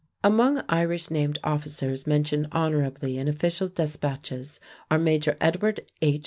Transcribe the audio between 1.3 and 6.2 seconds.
officers mentioned honorably in official despatches are Major Edward H.